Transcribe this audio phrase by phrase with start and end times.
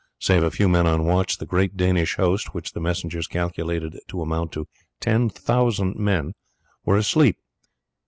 [0.17, 4.23] Save a few men on watch, the great Danish host, which the messengers calculated to
[4.23, 4.67] amount to
[4.99, 6.33] ten thousand men,
[6.83, 7.37] were asleep.